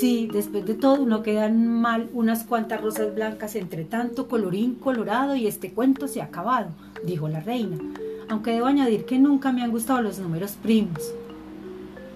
Sí, 0.00 0.30
después 0.32 0.64
de 0.64 0.72
todo 0.72 1.04
no 1.04 1.22
quedan 1.22 1.68
mal 1.68 2.08
unas 2.14 2.44
cuantas 2.44 2.80
rosas 2.80 3.14
blancas 3.14 3.54
entre 3.54 3.84
tanto 3.84 4.28
colorín 4.28 4.76
colorado 4.76 5.36
y 5.36 5.46
este 5.46 5.74
cuento 5.74 6.08
se 6.08 6.22
ha 6.22 6.24
acabado, 6.24 6.70
dijo 7.04 7.28
la 7.28 7.40
reina, 7.40 7.76
aunque 8.30 8.52
debo 8.52 8.64
añadir 8.64 9.04
que 9.04 9.18
nunca 9.18 9.52
me 9.52 9.62
han 9.62 9.70
gustado 9.70 10.00
los 10.00 10.18
números 10.18 10.52
primos. 10.52 11.12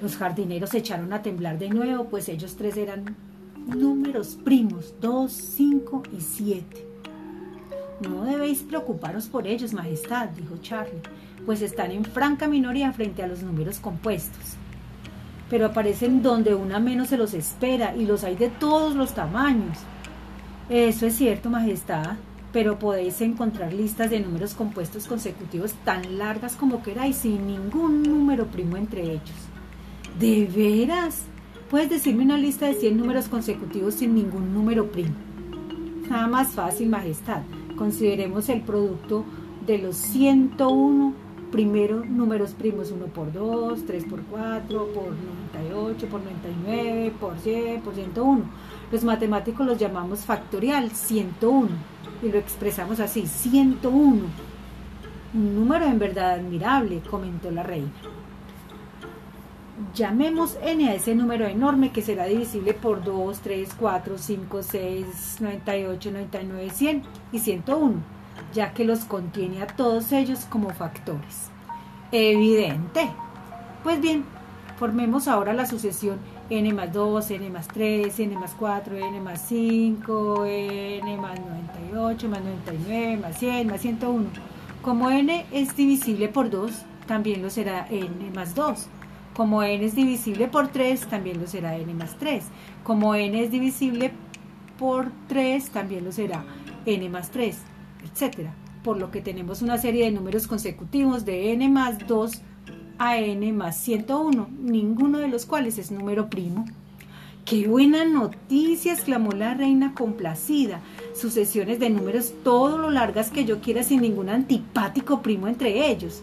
Los 0.00 0.16
jardineros 0.16 0.70
se 0.70 0.78
echaron 0.78 1.12
a 1.12 1.20
temblar 1.20 1.58
de 1.58 1.68
nuevo, 1.68 2.04
pues 2.04 2.30
ellos 2.30 2.56
tres 2.56 2.78
eran 2.78 3.14
números 3.66 4.38
primos, 4.42 4.94
dos, 4.98 5.32
cinco 5.32 6.02
y 6.16 6.22
siete. 6.22 6.86
No 8.00 8.24
debéis 8.24 8.62
preocuparos 8.62 9.26
por 9.26 9.46
ellos, 9.46 9.74
Majestad, 9.74 10.30
dijo 10.30 10.56
Charlie, 10.62 11.02
pues 11.44 11.60
están 11.60 11.90
en 11.90 12.06
franca 12.06 12.48
minoría 12.48 12.90
frente 12.94 13.22
a 13.22 13.26
los 13.26 13.42
números 13.42 13.80
compuestos. 13.80 14.56
Pero 15.48 15.66
aparecen 15.66 16.22
donde 16.22 16.54
una 16.54 16.80
menos 16.80 17.08
se 17.08 17.16
los 17.16 17.34
espera 17.34 17.94
y 17.96 18.06
los 18.06 18.24
hay 18.24 18.36
de 18.36 18.48
todos 18.48 18.94
los 18.94 19.14
tamaños. 19.14 19.78
Eso 20.68 21.06
es 21.06 21.14
cierto, 21.14 21.48
Majestad, 21.48 22.16
pero 22.52 22.78
podéis 22.78 23.20
encontrar 23.20 23.72
listas 23.72 24.10
de 24.10 24.18
números 24.18 24.54
compuestos 24.54 25.06
consecutivos 25.06 25.74
tan 25.84 26.18
largas 26.18 26.56
como 26.56 26.82
queráis 26.82 27.16
sin 27.16 27.46
ningún 27.46 28.02
número 28.02 28.46
primo 28.46 28.76
entre 28.76 29.02
ellos. 29.02 29.48
¿De 30.18 30.46
veras? 30.46 31.22
¿Puedes 31.70 31.90
decirme 31.90 32.24
una 32.24 32.38
lista 32.38 32.66
de 32.66 32.74
100 32.74 32.96
números 32.96 33.28
consecutivos 33.28 33.94
sin 33.94 34.14
ningún 34.14 34.54
número 34.54 34.90
primo? 34.90 35.14
Nada 36.08 36.26
más 36.28 36.52
fácil, 36.52 36.88
Majestad. 36.88 37.42
Consideremos 37.76 38.48
el 38.48 38.62
producto 38.62 39.24
de 39.66 39.78
los 39.78 39.96
101 39.96 41.25
primeros 41.50 42.06
números 42.06 42.52
primos 42.52 42.90
1 42.90 43.06
por 43.06 43.32
2, 43.32 43.84
3 43.86 44.04
por 44.04 44.22
4, 44.22 44.88
por 44.92 45.12
98, 45.52 46.06
por 46.08 46.20
99, 46.22 47.12
por 47.18 47.38
100, 47.38 47.80
por 47.82 47.94
101. 47.94 48.44
Los 48.90 49.04
matemáticos 49.04 49.66
los 49.66 49.78
llamamos 49.78 50.20
factorial 50.20 50.90
101 50.90 51.68
y 52.22 52.28
lo 52.30 52.38
expresamos 52.38 53.00
así, 53.00 53.26
101. 53.26 54.22
Un 55.34 55.54
número 55.54 55.86
en 55.86 55.98
verdad 55.98 56.34
admirable, 56.34 57.00
comentó 57.10 57.50
la 57.50 57.62
reina. 57.62 57.90
Llamemos 59.94 60.56
n 60.62 60.88
a 60.88 60.94
ese 60.94 61.14
número 61.14 61.46
enorme 61.46 61.92
que 61.92 62.00
será 62.00 62.24
divisible 62.24 62.72
por 62.72 63.04
2, 63.04 63.40
3, 63.40 63.74
4, 63.78 64.18
5, 64.18 64.62
6, 64.62 65.36
98, 65.40 66.10
99, 66.12 66.70
100 66.70 67.02
y 67.32 67.38
101, 67.38 67.94
ya 68.56 68.72
que 68.72 68.84
los 68.84 69.04
contiene 69.04 69.62
a 69.62 69.66
todos 69.66 70.10
ellos 70.12 70.46
como 70.48 70.70
factores. 70.70 71.50
Evidente. 72.10 73.08
Pues 73.84 74.00
bien, 74.00 74.24
formemos 74.78 75.28
ahora 75.28 75.52
la 75.52 75.66
sucesión 75.66 76.18
n 76.48 76.72
más 76.72 76.92
2, 76.92 77.30
n 77.32 77.50
más 77.50 77.68
3, 77.68 78.18
n 78.18 78.36
más 78.36 78.54
4, 78.58 78.96
n 78.96 79.20
más 79.20 79.42
5, 79.46 80.44
n 80.46 81.16
más 81.18 81.38
98, 81.38 82.28
más 82.28 82.40
99, 82.40 83.16
más 83.18 83.38
100, 83.38 83.66
más 83.68 83.80
101. 83.82 84.24
Como 84.82 85.10
n 85.10 85.44
es 85.52 85.76
divisible 85.76 86.28
por 86.28 86.48
2, 86.48 86.72
también 87.06 87.42
lo 87.42 87.50
será 87.50 87.86
n 87.90 88.30
más 88.34 88.54
2. 88.54 88.86
Como 89.34 89.62
n 89.62 89.84
es 89.84 89.94
divisible 89.94 90.48
por 90.48 90.68
3, 90.68 91.06
también 91.08 91.40
lo 91.40 91.46
será 91.46 91.76
n 91.76 91.92
más 91.92 92.16
3. 92.16 92.44
Como 92.84 93.14
n 93.14 93.38
es 93.38 93.50
divisible 93.50 94.12
por 94.78 95.10
3, 95.28 95.68
también 95.70 96.04
lo 96.04 96.12
será 96.12 96.42
n 96.86 97.08
más 97.10 97.30
3, 97.30 97.58
etc. 98.06 98.48
Por 98.82 98.98
lo 98.98 99.10
que 99.10 99.20
tenemos 99.20 99.62
una 99.62 99.78
serie 99.78 100.04
de 100.04 100.12
números 100.12 100.46
consecutivos 100.46 101.24
de 101.24 101.52
n 101.52 101.68
más 101.68 102.06
2 102.06 102.32
a 102.98 103.18
n 103.18 103.52
más 103.52 103.76
101, 103.78 104.48
ninguno 104.60 105.18
de 105.18 105.28
los 105.28 105.46
cuales 105.46 105.78
es 105.78 105.90
número 105.90 106.30
primo. 106.30 106.64
¡Qué 107.44 107.68
buena 107.68 108.04
noticia! 108.04 108.92
exclamó 108.92 109.30
la 109.30 109.54
reina 109.54 109.94
complacida. 109.94 110.80
Sucesiones 111.14 111.78
de 111.78 111.90
números 111.90 112.32
todo 112.42 112.76
lo 112.76 112.90
largas 112.90 113.30
que 113.30 113.44
yo 113.44 113.60
quiera 113.60 113.84
sin 113.84 114.00
ningún 114.00 114.30
antipático 114.30 115.22
primo 115.22 115.46
entre 115.46 115.88
ellos. 115.88 116.22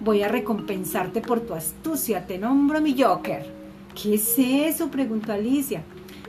Voy 0.00 0.22
a 0.22 0.28
recompensarte 0.28 1.20
por 1.20 1.40
tu 1.40 1.54
astucia, 1.54 2.26
te 2.26 2.38
nombro 2.38 2.80
mi 2.80 3.00
Joker. 3.00 3.44
¿Qué 3.94 4.14
es 4.14 4.34
eso? 4.38 4.90
preguntó 4.90 5.32
Alicia. 5.32 5.82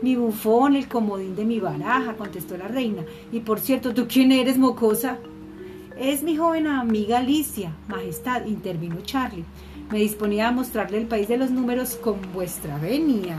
Mi 0.00 0.14
bufón, 0.14 0.76
el 0.76 0.86
comodín 0.86 1.34
de 1.34 1.44
mi 1.44 1.58
baraja, 1.58 2.14
contestó 2.14 2.56
la 2.56 2.68
reina. 2.68 3.02
Y 3.32 3.40
por 3.40 3.58
cierto, 3.58 3.94
¿tú 3.94 4.06
quién 4.08 4.30
eres, 4.30 4.56
mocosa? 4.56 5.18
Es 5.98 6.22
mi 6.22 6.36
joven 6.36 6.68
amiga 6.68 7.18
Alicia, 7.18 7.72
Majestad, 7.88 8.46
intervino 8.46 9.00
Charlie. 9.02 9.44
Me 9.90 9.98
disponía 9.98 10.48
a 10.48 10.52
mostrarle 10.52 10.98
el 10.98 11.06
país 11.06 11.26
de 11.26 11.38
los 11.38 11.50
números 11.50 11.96
con 11.96 12.20
vuestra 12.32 12.78
venia. 12.78 13.38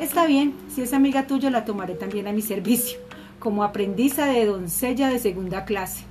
Está 0.00 0.26
bien, 0.26 0.54
si 0.68 0.82
es 0.82 0.92
amiga 0.92 1.28
tuya 1.28 1.50
la 1.50 1.64
tomaré 1.64 1.94
también 1.94 2.26
a 2.26 2.32
mi 2.32 2.42
servicio, 2.42 2.98
como 3.38 3.62
aprendiza 3.62 4.26
de 4.26 4.44
doncella 4.46 5.08
de 5.08 5.20
segunda 5.20 5.64
clase. 5.64 6.04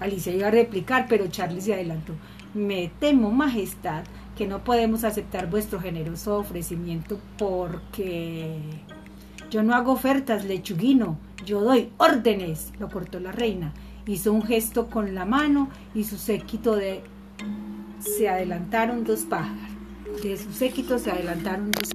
Alicia 0.00 0.34
iba 0.34 0.48
a 0.48 0.50
replicar, 0.50 1.06
pero 1.08 1.28
Charlie 1.28 1.60
se 1.60 1.74
adelantó. 1.74 2.14
Me 2.52 2.90
temo, 2.98 3.30
Majestad, 3.30 4.02
que 4.36 4.48
no 4.48 4.64
podemos 4.64 5.04
aceptar 5.04 5.48
vuestro 5.48 5.80
generoso 5.80 6.36
ofrecimiento 6.36 7.20
porque 7.38 8.58
yo 9.50 9.62
no 9.62 9.74
hago 9.74 9.92
ofertas, 9.92 10.44
lechuguino, 10.44 11.18
yo 11.44 11.60
doy 11.60 11.90
órdenes, 11.98 12.72
lo 12.78 12.88
cortó 12.88 13.20
la 13.20 13.32
reina. 13.32 13.72
Hizo 14.06 14.32
un 14.32 14.42
gesto 14.42 14.88
con 14.88 15.14
la 15.14 15.24
mano 15.24 15.68
y 15.94 16.04
su 16.04 16.16
séquito 16.16 16.76
de... 16.76 17.02
Se 17.98 18.28
adelantaron 18.28 19.04
dos 19.04 19.20
pájaros. 19.20 19.70
De 20.22 20.36
su 20.36 20.52
séquito 20.52 20.98
se 20.98 21.10
adelantaron 21.10 21.70
dos 21.70 21.90